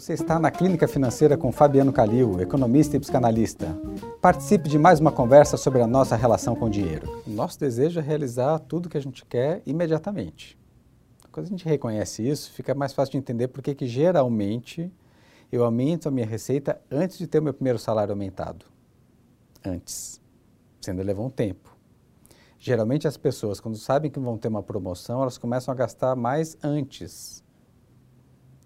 Você 0.00 0.14
está 0.14 0.38
na 0.38 0.50
Clínica 0.50 0.88
Financeira 0.88 1.36
com 1.36 1.52
Fabiano 1.52 1.92
Calil, 1.92 2.40
economista 2.40 2.96
e 2.96 3.00
psicanalista. 3.00 3.78
Participe 4.18 4.66
de 4.66 4.78
mais 4.78 4.98
uma 4.98 5.12
conversa 5.12 5.58
sobre 5.58 5.82
a 5.82 5.86
nossa 5.86 6.16
relação 6.16 6.56
com 6.56 6.64
o 6.64 6.70
dinheiro. 6.70 7.22
O 7.26 7.30
nosso 7.30 7.60
desejo 7.60 8.00
é 8.00 8.02
realizar 8.02 8.60
tudo 8.60 8.88
que 8.88 8.96
a 8.96 9.00
gente 9.00 9.26
quer 9.26 9.60
imediatamente. 9.66 10.58
Quando 11.30 11.44
a 11.44 11.48
gente 11.50 11.66
reconhece 11.66 12.26
isso, 12.26 12.50
fica 12.50 12.74
mais 12.74 12.94
fácil 12.94 13.12
de 13.12 13.18
entender 13.18 13.48
por 13.48 13.60
que 13.60 13.86
geralmente 13.86 14.90
eu 15.52 15.62
aumento 15.62 16.08
a 16.08 16.10
minha 16.10 16.26
receita 16.26 16.80
antes 16.90 17.18
de 17.18 17.26
ter 17.26 17.38
o 17.38 17.42
meu 17.42 17.52
primeiro 17.52 17.78
salário 17.78 18.12
aumentado. 18.12 18.64
Antes. 19.62 20.18
Sendo 20.80 21.02
levou 21.02 21.26
um 21.26 21.30
tempo. 21.30 21.76
Geralmente 22.58 23.06
as 23.06 23.18
pessoas, 23.18 23.60
quando 23.60 23.76
sabem 23.76 24.10
que 24.10 24.18
vão 24.18 24.38
ter 24.38 24.48
uma 24.48 24.62
promoção, 24.62 25.20
elas 25.20 25.36
começam 25.36 25.70
a 25.70 25.76
gastar 25.76 26.16
mais 26.16 26.56
antes 26.62 27.44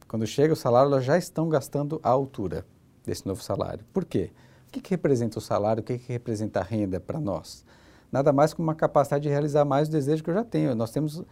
quando 0.08 0.26
chega 0.26 0.52
o 0.52 0.56
salário, 0.56 0.92
elas 0.92 1.04
já 1.04 1.16
estão 1.16 1.48
gastando 1.48 2.00
a 2.02 2.10
altura 2.10 2.66
desse 3.04 3.26
novo 3.26 3.42
salário. 3.42 3.84
Por 3.92 4.04
quê? 4.04 4.30
O 4.68 4.72
que, 4.72 4.80
que 4.80 4.90
representa 4.90 5.38
o 5.38 5.42
salário? 5.42 5.80
O 5.80 5.84
que, 5.84 5.98
que 5.98 6.12
representa 6.12 6.60
a 6.60 6.62
renda 6.62 7.00
para 7.00 7.20
nós? 7.20 7.64
Nada 8.10 8.32
mais 8.32 8.54
que 8.54 8.60
uma 8.60 8.74
capacidade 8.74 9.24
de 9.24 9.28
realizar 9.28 9.64
mais 9.64 9.88
o 9.88 9.90
desejo 9.90 10.22
que 10.22 10.30
eu 10.30 10.34
já 10.34 10.44
tenho. 10.44 10.74
Nós 10.74 10.90
temos 10.90 11.22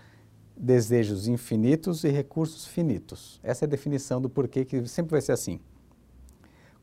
desejos 0.57 1.29
infinitos 1.29 2.05
e 2.05 2.09
recursos 2.09 2.67
finitos. 2.67 3.41
Essa 3.43 3.65
é 3.65 3.67
a 3.67 3.69
definição 3.69 4.21
do 4.21 4.29
porquê 4.29 4.65
que 4.65 4.87
sempre 4.87 5.13
vai 5.13 5.21
ser 5.21 5.33
assim. 5.33 5.61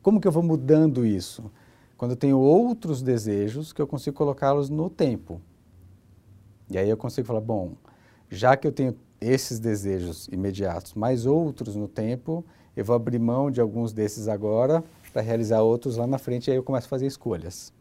Como 0.02 0.20
que 0.20 0.28
eu 0.28 0.32
vou 0.32 0.44
mudando 0.44 1.06
isso? 1.06 1.52
Quando 1.98 2.12
eu 2.12 2.18
tenho 2.18 2.40
outros 2.40 3.02
desejos 3.02 3.74
que 3.74 3.82
eu 3.82 3.88
consigo 3.88 4.16
colocá-los 4.16 4.70
no 4.70 4.90
tempo. 4.90 5.42
E 6.70 6.78
aí 6.78 6.90
eu 6.90 6.96
consigo 6.96 7.28
falar, 7.28 7.42
bom, 7.42 7.74
já 8.30 8.56
que 8.56 8.66
eu 8.66 8.72
tenho 8.72 8.96
esses 9.22 9.60
desejos 9.60 10.28
imediatos, 10.32 10.94
mais 10.94 11.26
outros 11.26 11.76
no 11.76 11.88
tempo, 11.88 12.46
eu 12.76 12.86
vou 12.86 12.96
abrir 12.96 13.20
mão 13.20 13.52
de 13.52 13.60
alguns 13.60 13.92
desses 13.92 14.28
agora 14.28 14.84
para 15.12 15.22
realizar 15.22 15.62
outros 15.62 15.98
lá 15.98 16.08
na 16.08 16.18
frente 16.18 16.48
e 16.48 16.52
aí 16.52 16.58
eu 16.58 16.64
começo 16.64 16.88
a 16.88 16.90
fazer 16.90 17.08
escolhas. 17.08 17.74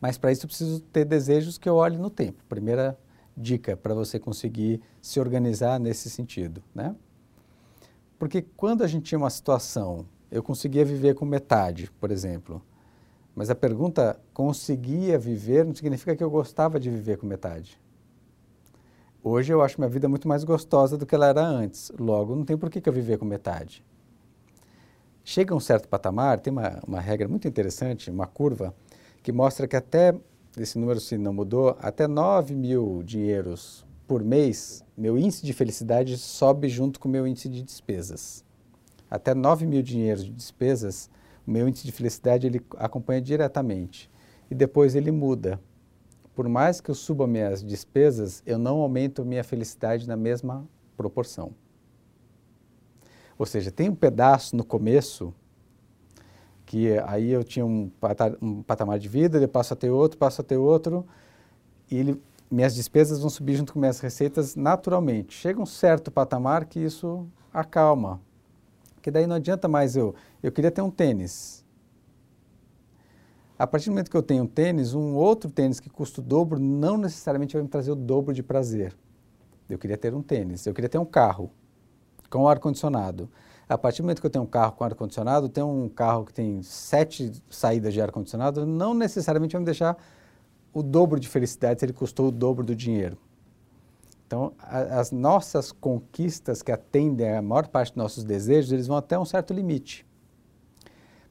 Mas 0.00 0.18
para 0.18 0.30
isso 0.30 0.44
eu 0.44 0.48
preciso 0.48 0.80
ter 0.80 1.04
desejos 1.04 1.56
que 1.56 1.68
eu 1.68 1.76
olhe 1.76 1.96
no 1.96 2.10
tempo. 2.10 2.44
Primeira 2.48 2.98
dica 3.36 3.76
para 3.76 3.94
você 3.94 4.18
conseguir 4.18 4.80
se 5.00 5.18
organizar 5.20 5.78
nesse 5.78 6.10
sentido, 6.10 6.62
né? 6.74 6.94
Porque 8.18 8.42
quando 8.56 8.82
a 8.82 8.86
gente 8.86 9.04
tinha 9.04 9.18
uma 9.18 9.30
situação, 9.30 10.06
eu 10.30 10.42
conseguia 10.42 10.84
viver 10.84 11.14
com 11.14 11.24
metade, 11.24 11.90
por 12.00 12.10
exemplo. 12.10 12.62
Mas 13.34 13.50
a 13.50 13.54
pergunta 13.54 14.18
conseguia 14.32 15.18
viver 15.18 15.64
não 15.64 15.74
significa 15.74 16.16
que 16.16 16.24
eu 16.24 16.30
gostava 16.30 16.80
de 16.80 16.90
viver 16.90 17.18
com 17.18 17.26
metade. 17.26 17.78
Hoje 19.28 19.52
eu 19.52 19.60
acho 19.60 19.80
minha 19.80 19.90
vida 19.90 20.08
muito 20.08 20.28
mais 20.28 20.44
gostosa 20.44 20.96
do 20.96 21.04
que 21.04 21.12
ela 21.12 21.26
era 21.26 21.44
antes. 21.44 21.90
Logo, 21.98 22.36
não 22.36 22.44
tem 22.44 22.56
por 22.56 22.70
que, 22.70 22.80
que 22.80 22.88
eu 22.88 22.92
viver 22.92 23.18
com 23.18 23.24
metade. 23.24 23.84
Chega 25.24 25.52
a 25.52 25.56
um 25.56 25.58
certo 25.58 25.88
patamar, 25.88 26.38
tem 26.38 26.52
uma, 26.52 26.80
uma 26.86 27.00
regra 27.00 27.26
muito 27.26 27.48
interessante, 27.48 28.08
uma 28.08 28.28
curva, 28.28 28.72
que 29.24 29.32
mostra 29.32 29.66
que 29.66 29.74
até, 29.74 30.14
esse 30.56 30.78
número 30.78 31.00
se 31.00 31.18
não 31.18 31.32
mudou, 31.32 31.76
até 31.80 32.06
9 32.06 32.54
mil 32.54 33.02
dinheiros 33.02 33.84
por 34.06 34.22
mês, 34.22 34.84
meu 34.96 35.18
índice 35.18 35.44
de 35.44 35.52
felicidade 35.52 36.16
sobe 36.18 36.68
junto 36.68 37.00
com 37.00 37.08
o 37.08 37.10
meu 37.10 37.26
índice 37.26 37.48
de 37.48 37.64
despesas. 37.64 38.44
Até 39.10 39.34
9 39.34 39.66
mil 39.66 39.82
dinheiros 39.82 40.24
de 40.24 40.30
despesas, 40.30 41.10
o 41.44 41.50
meu 41.50 41.66
índice 41.66 41.84
de 41.84 41.90
felicidade 41.90 42.46
ele 42.46 42.64
acompanha 42.76 43.20
diretamente. 43.20 44.08
E 44.48 44.54
depois 44.54 44.94
ele 44.94 45.10
muda 45.10 45.60
por 46.36 46.46
mais 46.50 46.82
que 46.82 46.90
eu 46.90 46.94
suba 46.94 47.26
minhas 47.26 47.64
despesas, 47.64 48.42
eu 48.44 48.58
não 48.58 48.76
aumento 48.82 49.24
minha 49.24 49.42
felicidade 49.42 50.06
na 50.06 50.16
mesma 50.16 50.68
proporção. 50.94 51.52
Ou 53.38 53.46
seja, 53.46 53.70
tem 53.70 53.88
um 53.88 53.94
pedaço 53.94 54.54
no 54.54 54.62
começo 54.62 55.32
que 56.66 56.98
aí 57.06 57.30
eu 57.30 57.42
tinha 57.42 57.64
um, 57.64 57.90
um 58.42 58.62
patamar 58.62 58.98
de 58.98 59.08
vida, 59.08 59.38
ele 59.38 59.48
passa 59.48 59.72
a 59.72 59.76
ter 59.76 59.88
outro, 59.88 60.18
passa 60.18 60.42
a 60.42 60.44
ter 60.44 60.58
outro, 60.58 61.06
e 61.90 61.96
ele, 61.96 62.22
minhas 62.50 62.74
despesas 62.74 63.20
vão 63.20 63.30
subir 63.30 63.54
junto 63.54 63.72
com 63.72 63.78
minhas 63.78 63.98
receitas 64.00 64.54
naturalmente. 64.54 65.32
Chega 65.32 65.58
um 65.58 65.66
certo 65.66 66.10
patamar 66.10 66.66
que 66.66 66.78
isso 66.78 67.26
acalma. 67.50 68.20
Que 69.00 69.10
daí 69.10 69.26
não 69.26 69.36
adianta 69.36 69.68
mais 69.68 69.96
eu, 69.96 70.14
eu 70.42 70.52
queria 70.52 70.70
ter 70.70 70.82
um 70.82 70.90
tênis. 70.90 71.64
A 73.58 73.66
partir 73.66 73.86
do 73.86 73.92
momento 73.92 74.10
que 74.10 74.16
eu 74.16 74.22
tenho 74.22 74.44
um 74.44 74.46
tênis, 74.46 74.92
um 74.92 75.14
outro 75.14 75.50
tênis 75.50 75.80
que 75.80 75.88
custa 75.88 76.20
o 76.20 76.24
dobro 76.24 76.58
não 76.58 76.98
necessariamente 76.98 77.54
vai 77.54 77.62
me 77.62 77.68
trazer 77.68 77.90
o 77.90 77.96
dobro 77.96 78.34
de 78.34 78.42
prazer. 78.42 78.94
Eu 79.68 79.78
queria 79.78 79.96
ter 79.96 80.14
um 80.14 80.22
tênis, 80.22 80.66
eu 80.66 80.74
queria 80.74 80.88
ter 80.88 80.98
um 80.98 81.04
carro 81.04 81.50
com 82.28 82.46
ar-condicionado. 82.46 83.30
A 83.68 83.76
partir 83.78 84.02
do 84.02 84.04
momento 84.04 84.20
que 84.20 84.26
eu 84.26 84.30
tenho 84.30 84.44
um 84.44 84.48
carro 84.48 84.72
com 84.72 84.84
ar-condicionado, 84.84 85.48
ter 85.48 85.62
um 85.62 85.88
carro 85.88 86.24
que 86.24 86.34
tem 86.34 86.62
sete 86.62 87.32
saídas 87.50 87.94
de 87.94 88.00
ar-condicionado 88.00 88.66
não 88.66 88.92
necessariamente 88.92 89.52
vai 89.52 89.60
me 89.60 89.66
deixar 89.66 89.96
o 90.72 90.82
dobro 90.82 91.18
de 91.18 91.26
felicidade 91.26 91.80
se 91.80 91.86
ele 91.86 91.94
custou 91.94 92.28
o 92.28 92.30
dobro 92.30 92.64
do 92.64 92.76
dinheiro. 92.76 93.16
Então, 94.26 94.52
a, 94.58 95.00
as 95.00 95.10
nossas 95.10 95.72
conquistas 95.72 96.60
que 96.60 96.70
atendem 96.70 97.34
a 97.36 97.40
maior 97.40 97.66
parte 97.68 97.92
dos 97.92 97.96
nossos 97.96 98.22
desejos, 98.22 98.70
eles 98.70 98.86
vão 98.86 98.96
até 98.98 99.18
um 99.18 99.24
certo 99.24 99.54
limite. 99.54 100.06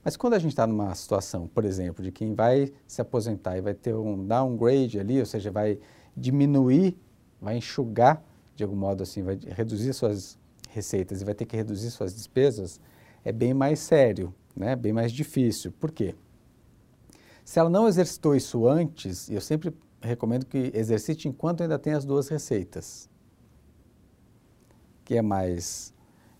Mas 0.05 0.15
quando 0.15 0.35
a 0.35 0.39
gente 0.39 0.51
está 0.51 0.67
numa 0.67 0.93
situação, 0.93 1.47
por 1.47 1.65
exemplo, 1.65 2.03
de 2.03 2.11
quem 2.11 2.35
vai 2.35 2.71
se 2.85 3.01
aposentar 3.01 3.57
e 3.57 3.61
vai 3.61 3.73
ter 3.73 3.95
um 3.95 4.23
downgrade 4.23 4.99
ali, 4.99 5.19
ou 5.19 5.25
seja, 5.25 5.49
vai 5.49 5.79
diminuir, 6.15 6.95
vai 7.41 7.57
enxugar 7.57 8.23
de 8.55 8.63
algum 8.63 8.75
modo 8.75 9.01
assim, 9.01 9.23
vai 9.23 9.35
reduzir 9.35 9.93
suas 9.93 10.37
receitas 10.69 11.21
e 11.21 11.25
vai 11.25 11.33
ter 11.33 11.45
que 11.45 11.55
reduzir 11.55 11.89
suas 11.89 12.13
despesas, 12.13 12.79
é 13.23 13.31
bem 13.31 13.51
mais 13.51 13.79
sério, 13.79 14.31
né? 14.55 14.75
bem 14.75 14.93
mais 14.93 15.11
difícil. 15.11 15.71
Por 15.71 15.91
quê? 15.91 16.13
Se 17.43 17.59
ela 17.59 17.69
não 17.69 17.87
exercitou 17.87 18.35
isso 18.35 18.67
antes, 18.67 19.27
eu 19.29 19.41
sempre 19.41 19.75
recomendo 20.01 20.45
que 20.45 20.71
exercite 20.75 21.27
enquanto 21.27 21.63
ainda 21.63 21.79
tem 21.79 21.93
as 21.93 22.05
duas 22.05 22.27
receitas. 22.27 23.09
Que 25.03 25.17
é 25.17 25.21
mais. 25.21 25.93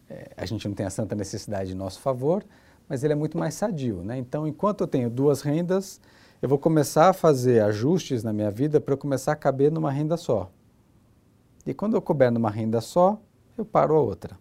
É, 0.08 0.32
a 0.38 0.46
gente 0.46 0.68
não 0.68 0.76
tem 0.76 0.86
a 0.86 0.90
santa 0.92 1.16
necessidade 1.16 1.72
em 1.72 1.76
nosso 1.76 2.00
favor, 2.00 2.46
mas 2.88 3.04
ele 3.04 3.14
é 3.14 3.16
muito 3.16 3.38
mais 3.38 3.54
sadio. 3.54 4.04
Né? 4.04 4.18
Então, 4.18 4.48
enquanto 4.48 4.82
eu 4.82 4.88
tenho 4.88 5.10
duas 5.10 5.42
rendas, 5.42 6.00
eu 6.42 6.50
vou 6.50 6.58
começar 6.58 7.10
a 7.10 7.14
fazer 7.14 7.62
ajustes 7.64 8.24
na 8.24 8.32
minha 8.32 8.52
vida 8.52 8.80
para 8.80 8.94
eu 8.94 8.98
começar 8.98 9.32
a 9.32 9.36
caber 9.36 9.72
numa 9.72 9.92
renda 9.92 10.18
só. 10.18 10.52
E 11.66 11.74
quando 11.74 11.96
eu 11.96 12.02
couber 12.02 12.32
numa 12.32 12.50
renda 12.50 12.80
só, 12.80 13.20
eu 13.58 13.66
paro 13.66 13.96
a 13.96 14.00
outra. 14.00 14.38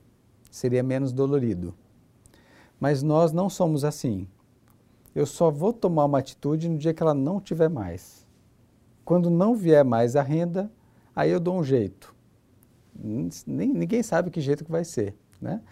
Seria 0.50 0.82
menos 0.82 1.12
dolorido. 1.12 1.74
Mas 2.78 3.02
nós 3.02 3.32
não 3.32 3.48
somos 3.48 3.84
assim. 3.84 4.28
Eu 5.14 5.24
só 5.24 5.50
vou 5.50 5.72
tomar 5.72 6.04
uma 6.04 6.18
atitude 6.18 6.68
no 6.68 6.76
dia 6.76 6.92
que 6.92 7.02
ela 7.02 7.14
não 7.14 7.40
tiver 7.40 7.68
mais. 7.68 8.26
Quando 9.04 9.30
não 9.30 9.54
vier 9.54 9.84
mais 9.84 10.16
a 10.16 10.22
renda, 10.22 10.70
aí 11.14 11.30
eu 11.30 11.40
dou 11.40 11.58
um 11.58 11.64
jeito. 11.64 12.14
ninguém 13.46 14.02
sabe 14.02 14.30
que 14.30 14.40
jeito 14.40 14.64
que 14.64 14.70
vai 14.70 14.84
ser, 14.84 15.14
né? 15.40 15.62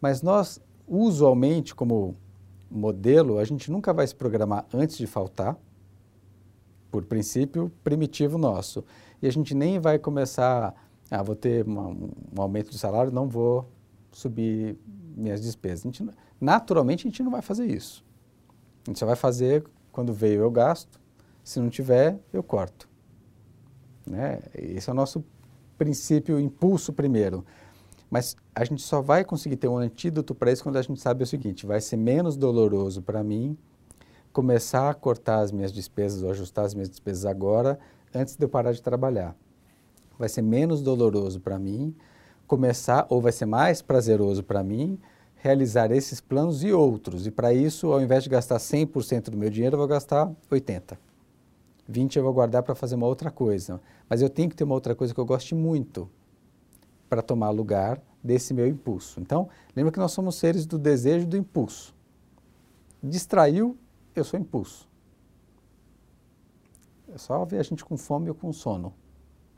Mas 0.00 0.22
nós 0.22 0.60
usualmente, 0.86 1.74
como 1.74 2.16
modelo, 2.70 3.38
a 3.38 3.44
gente 3.44 3.70
nunca 3.70 3.92
vai 3.92 4.06
se 4.06 4.14
programar 4.14 4.66
antes 4.72 4.96
de 4.96 5.06
faltar, 5.06 5.56
por 6.90 7.04
princípio 7.06 7.72
primitivo 7.82 8.36
nosso. 8.36 8.84
E 9.20 9.26
a 9.26 9.32
gente 9.32 9.54
nem 9.54 9.78
vai 9.78 9.98
começar, 9.98 10.74
ah, 11.10 11.22
vou 11.22 11.34
ter 11.34 11.66
uma, 11.66 11.88
um 11.88 12.12
aumento 12.36 12.70
de 12.70 12.78
salário, 12.78 13.10
não 13.10 13.28
vou 13.28 13.70
subir 14.12 14.76
minhas 15.16 15.40
despesas. 15.40 15.86
A 15.86 15.88
gente, 15.88 16.06
naturalmente, 16.38 17.06
a 17.06 17.10
gente 17.10 17.22
não 17.22 17.30
vai 17.30 17.40
fazer 17.40 17.66
isso. 17.66 18.04
A 18.86 18.90
gente 18.90 18.98
só 18.98 19.06
vai 19.06 19.16
fazer 19.16 19.64
quando 19.90 20.12
veio 20.12 20.42
eu 20.42 20.50
gasto, 20.50 21.00
se 21.42 21.58
não 21.58 21.70
tiver, 21.70 22.18
eu 22.32 22.42
corto. 22.42 22.88
Né? 24.06 24.40
Esse 24.54 24.90
é 24.90 24.92
o 24.92 24.96
nosso 24.96 25.24
princípio, 25.78 26.38
impulso 26.38 26.92
primeiro. 26.92 27.44
Mas 28.12 28.36
a 28.54 28.62
gente 28.62 28.82
só 28.82 29.00
vai 29.00 29.24
conseguir 29.24 29.56
ter 29.56 29.68
um 29.68 29.78
antídoto 29.78 30.34
para 30.34 30.52
isso 30.52 30.62
quando 30.62 30.76
a 30.76 30.82
gente 30.82 31.00
sabe 31.00 31.24
o 31.24 31.26
seguinte: 31.26 31.64
vai 31.64 31.80
ser 31.80 31.96
menos 31.96 32.36
doloroso 32.36 33.00
para 33.00 33.24
mim 33.24 33.56
começar 34.34 34.90
a 34.90 34.94
cortar 34.94 35.38
as 35.38 35.50
minhas 35.50 35.72
despesas 35.72 36.22
ou 36.22 36.30
ajustar 36.30 36.66
as 36.66 36.74
minhas 36.74 36.90
despesas 36.90 37.24
agora, 37.24 37.78
antes 38.14 38.36
de 38.36 38.44
eu 38.44 38.50
parar 38.50 38.72
de 38.72 38.82
trabalhar. 38.82 39.34
Vai 40.18 40.28
ser 40.28 40.42
menos 40.42 40.82
doloroso 40.82 41.40
para 41.40 41.58
mim 41.58 41.96
começar, 42.46 43.06
ou 43.08 43.18
vai 43.18 43.32
ser 43.32 43.46
mais 43.46 43.80
prazeroso 43.80 44.42
para 44.42 44.62
mim, 44.62 44.98
realizar 45.36 45.90
esses 45.90 46.20
planos 46.20 46.62
e 46.62 46.70
outros. 46.70 47.26
E 47.26 47.30
para 47.30 47.54
isso, 47.54 47.94
ao 47.94 48.02
invés 48.02 48.24
de 48.24 48.28
gastar 48.28 48.58
100% 48.58 49.30
do 49.30 49.38
meu 49.38 49.48
dinheiro, 49.48 49.76
eu 49.76 49.78
vou 49.78 49.88
gastar 49.88 50.30
80%. 50.50 50.98
20% 51.90 52.16
eu 52.16 52.22
vou 52.22 52.34
guardar 52.34 52.62
para 52.62 52.74
fazer 52.74 52.94
uma 52.94 53.06
outra 53.06 53.30
coisa. 53.30 53.80
Mas 54.06 54.20
eu 54.20 54.28
tenho 54.28 54.50
que 54.50 54.54
ter 54.54 54.64
uma 54.64 54.74
outra 54.74 54.94
coisa 54.94 55.14
que 55.14 55.20
eu 55.20 55.24
goste 55.24 55.54
muito 55.54 56.10
para 57.12 57.20
tomar 57.20 57.50
lugar 57.50 58.00
desse 58.24 58.54
meu 58.54 58.66
impulso. 58.66 59.20
Então, 59.20 59.46
lembra 59.76 59.92
que 59.92 59.98
nós 59.98 60.12
somos 60.12 60.36
seres 60.36 60.64
do 60.64 60.78
desejo 60.78 61.26
e 61.26 61.28
do 61.28 61.36
impulso. 61.36 61.94
Distraiu, 63.02 63.76
eu 64.16 64.24
sou 64.24 64.40
impulso. 64.40 64.88
É 67.14 67.18
só 67.18 67.44
ver 67.44 67.58
a 67.58 67.62
gente 67.62 67.84
com 67.84 67.98
fome 67.98 68.30
ou 68.30 68.34
com 68.34 68.50
sono. 68.50 68.94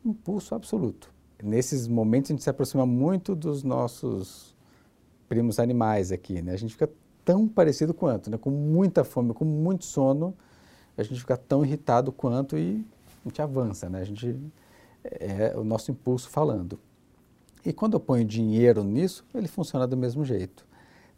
Impulso 0.04 0.52
absoluto. 0.52 1.14
Nesses 1.40 1.86
momentos 1.86 2.32
a 2.32 2.34
gente 2.34 2.42
se 2.42 2.50
aproxima 2.50 2.84
muito 2.84 3.36
dos 3.36 3.62
nossos 3.62 4.52
primos 5.28 5.60
animais 5.60 6.10
aqui, 6.10 6.42
né? 6.42 6.54
A 6.54 6.58
gente 6.58 6.72
fica 6.72 6.90
tão 7.24 7.46
parecido 7.46 7.94
quanto, 7.94 8.30
né? 8.32 8.36
Com 8.36 8.50
muita 8.50 9.04
fome, 9.04 9.32
com 9.32 9.44
muito 9.44 9.84
sono, 9.84 10.34
a 10.98 11.04
gente 11.04 11.20
fica 11.20 11.36
tão 11.36 11.64
irritado 11.64 12.10
quanto 12.10 12.58
e 12.58 12.84
a 13.24 13.28
gente 13.28 13.40
avança, 13.40 13.88
né? 13.88 14.00
A 14.00 14.04
gente 14.04 14.36
é 15.04 15.56
o 15.56 15.62
nosso 15.62 15.92
impulso 15.92 16.28
falando. 16.28 16.80
E 17.64 17.72
quando 17.72 17.94
eu 17.94 18.00
ponho 18.00 18.25
dinheiro 18.25 18.84
nisso, 18.84 19.25
ele 19.34 19.49
funciona 19.49 19.87
do 19.87 19.96
mesmo 19.96 20.25
jeito. 20.25 20.66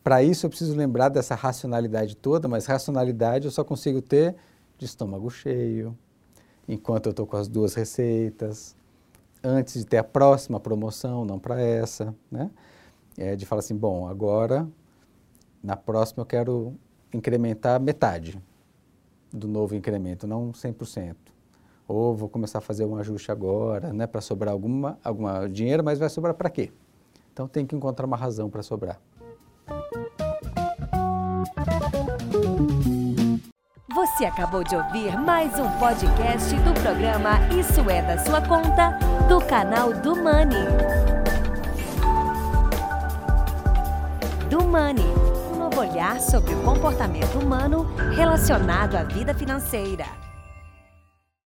Para 0.03 0.23
isso 0.23 0.47
eu 0.47 0.51
preciso 0.51 0.77
lembrar 0.77 1.09
dessa 1.09 1.35
racionalidade 1.35 2.17
toda, 2.17 2.47
mas 2.47 2.67
racionalidade 2.67 3.47
eu 3.47 3.51
só 3.51 3.65
consigo 3.65 4.01
ter 4.01 4.37
de 4.79 4.85
estômago 4.85 5.29
cheio, 5.29 5.97
enquanto 6.69 7.07
eu 7.07 7.11
estou 7.11 7.27
com 7.27 7.37
as 7.37 7.49
duas 7.49 7.75
receitas, 7.75 8.77
antes 9.43 9.75
de 9.75 9.85
ter 9.85 9.99
a 9.99 10.05
próxima 10.05 10.61
promoção, 10.61 11.25
não 11.25 11.39
para 11.39 11.61
essa, 11.61 12.15
né? 12.31 12.51
É 13.19 13.35
de 13.35 13.45
falar 13.47 13.61
assim, 13.61 13.75
bom, 13.75 14.07
agora 14.07 14.69
na 15.63 15.75
próxima 15.75 16.23
eu 16.23 16.27
quero 16.27 16.75
incrementar 17.13 17.81
metade 17.81 18.41
do 19.33 19.49
novo 19.49 19.75
incremento, 19.75 20.27
não 20.27 20.53
100%. 20.53 21.17
Ou 21.89 22.15
vou 22.15 22.29
começar 22.29 22.59
a 22.59 22.63
fazer 22.63 22.85
um 22.85 22.97
ajuste 22.97 23.31
agora, 23.31 23.93
né, 23.93 24.07
para 24.07 24.21
sobrar 24.21 24.53
alguma, 24.53 24.99
alguma 25.05 25.49
dinheiro, 25.49 25.85
mas 25.85 25.99
vai 25.99 26.09
sobrar 26.09 26.35
para 26.35 26.51
quê? 26.51 26.73
Então 27.33 27.47
tem 27.47 27.67
que 27.67 27.77
encontrar 27.77 28.07
uma 28.07 28.17
razão 28.17 28.51
para 28.51 28.63
sobrar. 28.63 29.01
Você 33.95 34.25
acabou 34.25 34.63
de 34.65 34.75
ouvir 34.75 35.19
mais 35.19 35.59
um 35.59 35.71
podcast 35.79 36.55
do 36.57 36.75
programa 36.81 37.39
Isso 37.49 37.81
é 37.91 38.03
da 38.03 38.19
sua 38.19 38.41
conta 38.41 38.99
do 39.29 39.41
canal 39.47 39.93
do 39.93 40.15
Money. 40.17 40.67
Do 44.49 44.65
Money, 44.65 45.07
um 45.53 45.59
novo 45.59 45.81
olhar 45.81 46.21
sobre 46.21 46.55
o 46.55 46.63
comportamento 46.63 47.39
humano 47.39 47.85
relacionado 48.15 48.97
à 48.97 49.03
vida 49.03 49.35
financeira. 49.35 50.26